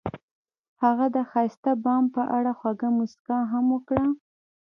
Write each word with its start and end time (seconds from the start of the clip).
هغې 0.83 1.07
د 1.15 1.17
ښایسته 1.29 1.71
بام 1.83 2.03
په 2.15 2.21
اړه 2.37 2.51
خوږه 2.59 2.89
موسکا 2.97 3.37
هم 3.51 3.65
وکړه. 3.75 4.05